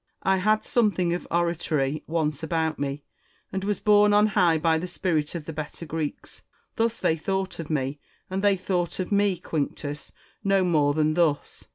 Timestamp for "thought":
7.15-7.59, 8.57-8.99